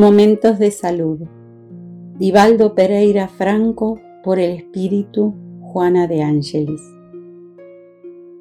Momentos 0.00 0.58
de 0.58 0.70
salud. 0.70 1.18
Divaldo 2.16 2.74
Pereira 2.74 3.28
Franco 3.28 4.00
por 4.24 4.38
el 4.38 4.52
Espíritu 4.52 5.34
Juana 5.60 6.06
de 6.06 6.22
Ángelis. 6.22 6.80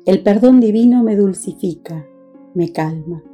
El 0.06 0.24
perdón 0.24 0.62
divino 0.62 1.04
me 1.04 1.18
dulcifica, 1.18 2.08
me 2.54 2.72
calma, 2.72 3.26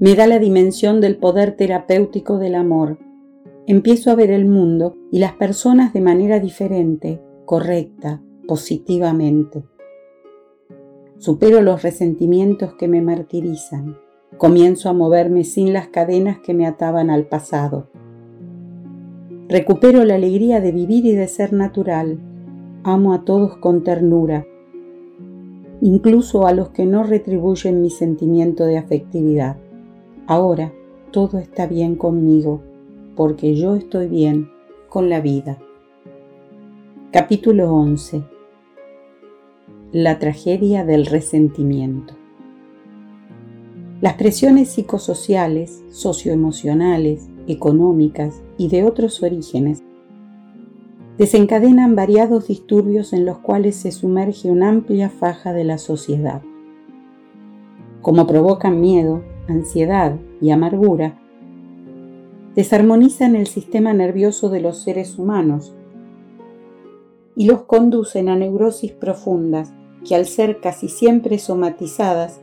me 0.00 0.14
da 0.14 0.26
la 0.26 0.38
dimensión 0.38 1.00
del 1.00 1.16
poder 1.16 1.56
terapéutico 1.56 2.36
del 2.36 2.56
amor. 2.56 2.98
Empiezo 3.66 4.10
a 4.10 4.16
ver 4.16 4.30
el 4.30 4.44
mundo 4.44 4.98
y 5.10 5.20
las 5.20 5.32
personas 5.32 5.94
de 5.94 6.02
manera 6.02 6.40
diferente, 6.40 7.22
correcta, 7.46 8.22
positivamente. 8.46 9.64
Supero 11.16 11.62
los 11.62 11.82
resentimientos 11.82 12.74
que 12.74 12.86
me 12.86 13.00
martirizan 13.00 13.96
Comienzo 14.38 14.88
a 14.88 14.92
moverme 14.92 15.44
sin 15.44 15.72
las 15.72 15.88
cadenas 15.88 16.38
que 16.40 16.54
me 16.54 16.66
ataban 16.66 17.10
al 17.10 17.26
pasado. 17.26 17.88
Recupero 19.48 20.04
la 20.04 20.14
alegría 20.14 20.60
de 20.60 20.72
vivir 20.72 21.04
y 21.06 21.14
de 21.14 21.28
ser 21.28 21.52
natural. 21.52 22.18
Amo 22.84 23.12
a 23.12 23.24
todos 23.24 23.56
con 23.58 23.84
ternura, 23.84 24.46
incluso 25.80 26.46
a 26.46 26.52
los 26.52 26.70
que 26.70 26.86
no 26.86 27.02
retribuyen 27.02 27.82
mi 27.82 27.90
sentimiento 27.90 28.64
de 28.64 28.78
afectividad. 28.78 29.56
Ahora 30.26 30.72
todo 31.10 31.38
está 31.38 31.66
bien 31.66 31.96
conmigo, 31.96 32.62
porque 33.14 33.54
yo 33.54 33.76
estoy 33.76 34.08
bien 34.08 34.48
con 34.88 35.10
la 35.10 35.20
vida. 35.20 35.58
Capítulo 37.12 37.72
11 37.74 38.22
La 39.92 40.18
tragedia 40.18 40.84
del 40.84 41.04
resentimiento. 41.04 42.21
Las 44.02 44.14
presiones 44.14 44.68
psicosociales, 44.70 45.84
socioemocionales, 45.92 47.28
económicas 47.46 48.42
y 48.58 48.66
de 48.66 48.82
otros 48.82 49.22
orígenes 49.22 49.84
desencadenan 51.18 51.94
variados 51.94 52.48
disturbios 52.48 53.12
en 53.12 53.24
los 53.24 53.38
cuales 53.38 53.76
se 53.76 53.92
sumerge 53.92 54.50
una 54.50 54.70
amplia 54.70 55.08
faja 55.08 55.52
de 55.52 55.62
la 55.62 55.78
sociedad. 55.78 56.42
Como 58.00 58.26
provocan 58.26 58.80
miedo, 58.80 59.22
ansiedad 59.46 60.16
y 60.40 60.50
amargura, 60.50 61.20
desarmonizan 62.56 63.36
el 63.36 63.46
sistema 63.46 63.94
nervioso 63.94 64.50
de 64.50 64.62
los 64.62 64.82
seres 64.82 65.16
humanos 65.16 65.76
y 67.36 67.46
los 67.46 67.62
conducen 67.62 68.28
a 68.28 68.34
neurosis 68.34 68.90
profundas 68.90 69.72
que 70.04 70.16
al 70.16 70.26
ser 70.26 70.60
casi 70.60 70.88
siempre 70.88 71.38
somatizadas 71.38 72.40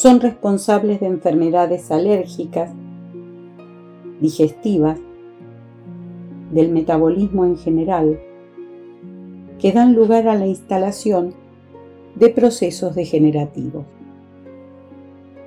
son 0.00 0.18
responsables 0.18 0.98
de 1.00 1.08
enfermedades 1.08 1.90
alérgicas, 1.90 2.70
digestivas, 4.18 4.98
del 6.50 6.70
metabolismo 6.70 7.44
en 7.44 7.58
general, 7.58 8.18
que 9.58 9.72
dan 9.72 9.92
lugar 9.92 10.26
a 10.26 10.36
la 10.36 10.46
instalación 10.46 11.34
de 12.14 12.30
procesos 12.30 12.94
degenerativos. 12.94 13.84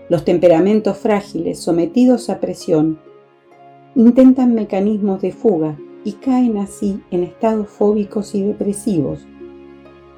Los 0.08 0.24
temperamentos 0.24 1.00
frágiles 1.00 1.58
sometidos 1.58 2.30
a 2.30 2.40
presión 2.40 3.00
intentan 3.96 4.54
mecanismos 4.54 5.20
de 5.24 5.32
fuga 5.32 5.80
y 6.04 6.12
caen 6.12 6.60
así 6.60 7.02
en 7.10 7.24
estados 7.24 7.70
fóbicos 7.70 8.36
y 8.36 8.44
depresivos, 8.44 9.26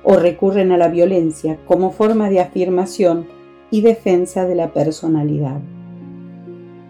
o 0.04 0.18
recurren 0.18 0.74
a 0.74 0.78
la 0.78 0.90
violencia 0.90 1.58
como 1.66 1.92
forma 1.92 2.30
de 2.30 2.42
afirmación 2.42 3.34
y 3.76 3.82
defensa 3.82 4.46
de 4.46 4.56
la 4.56 4.72
personalidad. 4.72 5.60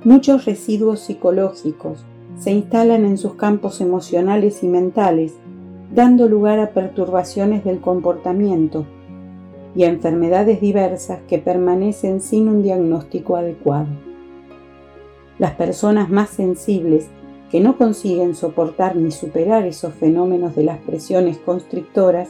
Muchos 0.03 0.45
residuos 0.45 0.99
psicológicos 0.99 2.05
se 2.37 2.51
instalan 2.51 3.05
en 3.05 3.17
sus 3.17 3.33
campos 3.33 3.81
emocionales 3.81 4.61
y 4.61 4.67
mentales, 4.67 5.33
dando 5.91 6.29
lugar 6.29 6.59
a 6.59 6.73
perturbaciones 6.73 7.63
del 7.63 7.81
comportamiento 7.81 8.85
y 9.75 9.83
a 9.83 9.87
enfermedades 9.87 10.61
diversas 10.61 11.21
que 11.27 11.39
permanecen 11.39 12.21
sin 12.21 12.49
un 12.49 12.61
diagnóstico 12.61 13.35
adecuado. 13.35 13.87
Las 15.39 15.53
personas 15.53 16.11
más 16.11 16.29
sensibles 16.29 17.07
que 17.49 17.61
no 17.61 17.79
consiguen 17.79 18.35
soportar 18.35 18.95
ni 18.95 19.09
superar 19.09 19.65
esos 19.65 19.95
fenómenos 19.95 20.55
de 20.55 20.65
las 20.65 20.77
presiones 20.81 21.39
constrictoras 21.39 22.29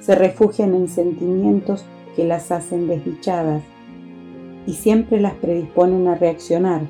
se 0.00 0.16
refugian 0.16 0.74
en 0.74 0.88
sentimientos 0.88 1.84
que 2.14 2.24
las 2.24 2.50
hacen 2.50 2.86
desdichadas 2.86 3.62
y 4.66 4.74
siempre 4.74 5.20
las 5.20 5.34
predisponen 5.34 6.08
a 6.08 6.14
reaccionar, 6.14 6.82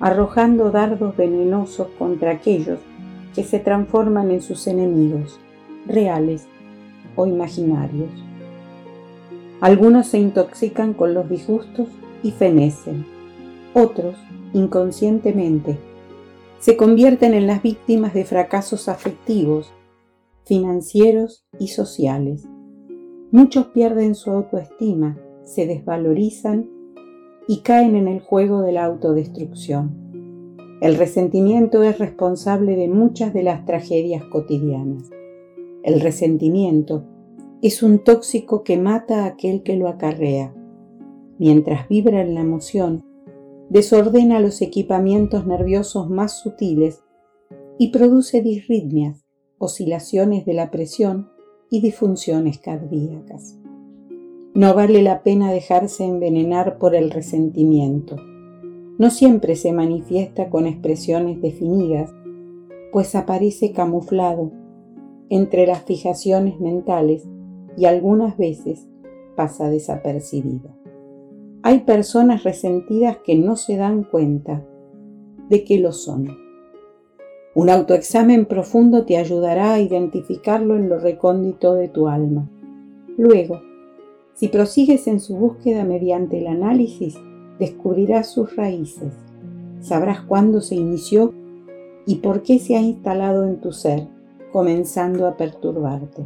arrojando 0.00 0.70
dardos 0.70 1.16
venenosos 1.16 1.88
contra 1.98 2.32
aquellos 2.32 2.78
que 3.34 3.42
se 3.42 3.58
transforman 3.58 4.30
en 4.30 4.42
sus 4.42 4.66
enemigos, 4.66 5.40
reales 5.86 6.46
o 7.16 7.26
imaginarios. 7.26 8.10
Algunos 9.60 10.08
se 10.08 10.18
intoxican 10.18 10.94
con 10.94 11.14
los 11.14 11.28
disgustos 11.28 11.88
y 12.22 12.30
fenecen, 12.30 13.06
otros, 13.72 14.16
inconscientemente, 14.52 15.78
se 16.60 16.76
convierten 16.76 17.34
en 17.34 17.46
las 17.46 17.62
víctimas 17.62 18.14
de 18.14 18.24
fracasos 18.24 18.88
afectivos, 18.88 19.72
financieros 20.44 21.44
y 21.58 21.68
sociales 21.68 22.46
Muchos 23.34 23.66
pierden 23.66 24.14
su 24.14 24.30
autoestima, 24.30 25.18
se 25.42 25.66
desvalorizan 25.66 26.70
y 27.48 27.62
caen 27.62 27.96
en 27.96 28.06
el 28.06 28.20
juego 28.20 28.62
de 28.62 28.70
la 28.70 28.84
autodestrucción. 28.84 30.78
El 30.80 30.94
resentimiento 30.94 31.82
es 31.82 31.98
responsable 31.98 32.76
de 32.76 32.86
muchas 32.86 33.34
de 33.34 33.42
las 33.42 33.64
tragedias 33.64 34.22
cotidianas. 34.26 35.10
El 35.82 36.00
resentimiento 36.00 37.02
es 37.60 37.82
un 37.82 38.04
tóxico 38.04 38.62
que 38.62 38.78
mata 38.78 39.24
a 39.24 39.26
aquel 39.26 39.64
que 39.64 39.74
lo 39.74 39.88
acarrea. 39.88 40.54
Mientras 41.40 41.88
vibra 41.88 42.20
en 42.20 42.36
la 42.36 42.40
emoción, 42.40 43.04
desordena 43.68 44.38
los 44.38 44.62
equipamientos 44.62 45.44
nerviosos 45.44 46.08
más 46.08 46.38
sutiles 46.38 47.02
y 47.78 47.90
produce 47.90 48.42
disritmias, 48.42 49.26
oscilaciones 49.58 50.46
de 50.46 50.54
la 50.54 50.70
presión 50.70 51.33
y 51.74 51.80
disfunciones 51.80 52.58
cardíacas. 52.58 53.58
No 54.54 54.74
vale 54.74 55.02
la 55.02 55.24
pena 55.24 55.50
dejarse 55.50 56.04
envenenar 56.04 56.78
por 56.78 56.94
el 56.94 57.10
resentimiento. 57.10 58.14
No 58.96 59.10
siempre 59.10 59.56
se 59.56 59.72
manifiesta 59.72 60.50
con 60.50 60.68
expresiones 60.68 61.42
definidas, 61.42 62.14
pues 62.92 63.16
aparece 63.16 63.72
camuflado 63.72 64.52
entre 65.30 65.66
las 65.66 65.82
fijaciones 65.82 66.60
mentales 66.60 67.26
y 67.76 67.86
algunas 67.86 68.36
veces 68.38 68.86
pasa 69.34 69.68
desapercibido. 69.68 70.70
Hay 71.64 71.80
personas 71.80 72.44
resentidas 72.44 73.16
que 73.24 73.34
no 73.34 73.56
se 73.56 73.76
dan 73.76 74.04
cuenta 74.04 74.64
de 75.48 75.64
que 75.64 75.80
lo 75.80 75.90
son. 75.90 76.43
Un 77.56 77.70
autoexamen 77.70 78.46
profundo 78.46 79.04
te 79.04 79.16
ayudará 79.16 79.74
a 79.74 79.80
identificarlo 79.80 80.74
en 80.74 80.88
lo 80.88 80.98
recóndito 80.98 81.74
de 81.74 81.86
tu 81.86 82.08
alma. 82.08 82.48
Luego, 83.16 83.62
si 84.34 84.48
prosigues 84.48 85.06
en 85.06 85.20
su 85.20 85.36
búsqueda 85.36 85.84
mediante 85.84 86.38
el 86.38 86.48
análisis, 86.48 87.16
descubrirás 87.60 88.28
sus 88.28 88.56
raíces, 88.56 89.14
sabrás 89.80 90.22
cuándo 90.22 90.60
se 90.60 90.74
inició 90.74 91.32
y 92.06 92.16
por 92.16 92.42
qué 92.42 92.58
se 92.58 92.74
ha 92.74 92.80
instalado 92.80 93.46
en 93.46 93.60
tu 93.60 93.70
ser, 93.70 94.08
comenzando 94.50 95.28
a 95.28 95.36
perturbarte. 95.36 96.24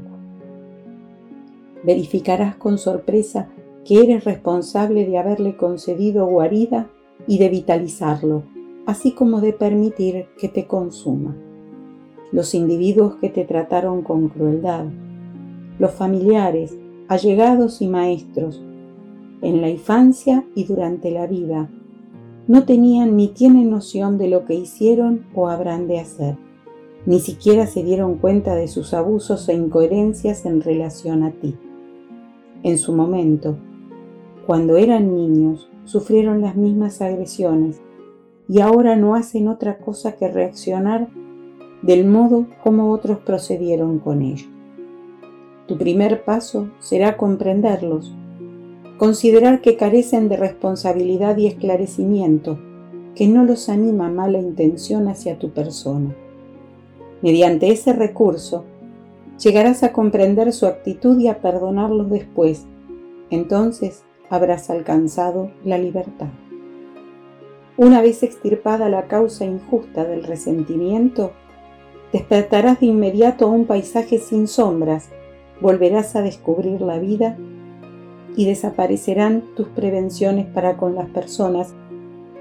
Verificarás 1.85 2.57
con 2.57 2.79
sorpresa 2.79 3.51
que 3.85 4.03
eres 4.03 4.25
responsable 4.25 5.07
de 5.07 5.19
haberle 5.19 5.59
concedido 5.59 6.25
guarida 6.25 6.89
y 7.27 7.39
de 7.39 7.51
vitalizarlo 7.51 8.45
así 8.89 9.13
como 9.13 9.43
de 9.43 9.53
permitir 9.53 10.29
que 10.39 10.49
te 10.49 10.67
consuma. 10.67 11.37
Los 12.33 12.55
individuos 12.55 13.17
que 13.17 13.29
te 13.29 13.45
trataron 13.45 14.01
con 14.01 14.31
crueldad, 14.31 14.87
los 15.79 15.91
familiares, 15.91 16.75
allegados 17.07 17.83
y 17.83 17.87
maestros, 17.87 18.65
en 19.43 19.61
la 19.61 19.69
infancia 19.69 20.47
y 20.55 20.65
durante 20.65 21.11
la 21.11 21.27
vida, 21.27 21.69
no 22.47 22.65
tenían 22.65 23.15
ni 23.15 23.29
tienen 23.29 23.69
noción 23.69 24.17
de 24.17 24.29
lo 24.29 24.47
que 24.47 24.55
hicieron 24.55 25.27
o 25.35 25.49
habrán 25.49 25.87
de 25.87 25.99
hacer. 26.01 26.39
Ni 27.05 27.21
siquiera 27.21 27.67
se 27.67 27.83
dieron 27.83 28.15
cuenta 28.15 28.55
de 28.55 28.69
sus 28.69 28.95
abusos 28.95 29.51
e 29.51 29.53
incoherencias 29.53 30.47
en 30.47 30.63
relación 30.63 31.25
a 31.25 31.33
ti. 31.33 31.57
En 32.63 32.79
su 32.79 32.95
momento, 32.95 33.59
cuando 34.47 34.79
eran 34.79 35.15
niños, 35.15 35.69
sufrieron 35.85 36.41
las 36.41 36.57
mismas 36.57 37.03
agresiones 37.03 37.83
y 38.49 38.61
ahora 38.61 38.97
no 38.97 39.15
hacen 39.15 39.47
otra 39.47 39.79
cosa 39.79 40.17
que 40.17 40.29
reaccionar 40.29 41.09
del 41.83 42.07
modo 42.07 42.47
como 42.63 42.91
otros 42.91 43.19
procedieron 43.19 43.99
con 43.99 44.23
ellos. 44.23 44.49
Tu 45.67 45.77
primer 45.77 46.25
paso 46.25 46.71
será 46.79 47.19
comprenderlos, 47.19 48.15
considerar 48.97 49.61
que 49.61 49.77
carecen 49.77 50.29
de 50.29 50.39
responsabilidad 50.39 51.37
y 51.37 51.47
esclarecimiento, 51.47 52.59
que 53.15 53.29
no 53.29 53.45
los 53.45 53.69
anima 53.69 54.09
mala 54.09 54.39
intención 54.39 55.09
hacia 55.09 55.39
tu 55.39 55.51
persona. 55.51 56.17
Mediante 57.21 57.71
ese 57.71 57.93
recurso, 57.93 58.65
llegarás 59.39 59.83
a 59.83 59.93
comprender 59.93 60.53
su 60.53 60.67
actitud 60.67 61.19
y 61.19 61.29
a 61.29 61.41
perdonarlos 61.41 62.11
después. 62.11 62.65
Entonces 63.31 64.05
habrás 64.31 64.71
alcanzado 64.71 65.51
la 65.65 65.79
libertad. 65.79 66.29
Una 67.79 68.03
vez 68.03 68.25
extirpada 68.25 68.89
la 68.89 69.07
causa 69.07 69.45
injusta 69.45 70.05
del 70.05 70.25
resentimiento, 70.25 71.31
despertarás 72.13 72.81
de 72.81 72.87
inmediato 72.87 73.45
a 73.45 73.51
un 73.51 73.67
paisaje 73.67 74.19
sin 74.19 74.49
sombras, 74.49 75.11
volverás 75.61 76.17
a 76.17 76.23
descubrir 76.23 76.81
la 76.81 76.99
vida 76.99 77.37
y 78.37 78.47
desaparecerán 78.47 79.45
tus 79.55 79.69
prevenciones 79.69 80.47
para 80.47 80.77
con 80.77 80.97
las 80.97 81.09
personas 81.11 81.73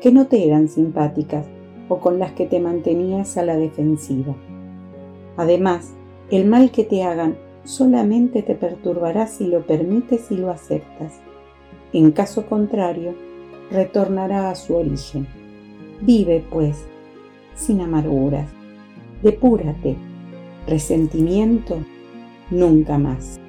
que 0.02 0.12
no 0.12 0.26
te 0.26 0.44
eran 0.44 0.70
simpáticas 0.70 1.46
o 1.88 2.00
con 2.00 2.18
las 2.18 2.32
que 2.32 2.48
te 2.48 2.60
mantenías 2.60 3.38
a 3.38 3.44
la 3.44 3.58
defensiva. 3.58 4.36
Además, 5.36 5.94
el 6.32 6.46
mal 6.46 6.72
que 6.72 6.84
te 6.84 7.04
hagan 7.04 7.38
solamente 7.64 8.42
te 8.42 8.56
perturbará 8.56 9.28
si 9.28 9.46
lo 9.46 9.68
permites 9.68 10.32
y 10.32 10.36
lo 10.38 10.50
aceptas. 10.50 11.20
En 11.94 12.12
caso 12.12 12.48
contrario, 12.48 13.27
retornará 13.72 14.52
a 14.52 14.56
su 14.56 14.76
origen. 14.76 15.28
Vive, 16.02 16.44
pues, 16.50 16.86
sin 17.56 17.82
amarguras. 17.82 18.50
Depúrate. 19.24 19.96
Resentimiento, 20.68 21.78
nunca 22.52 22.98
más. 22.98 23.40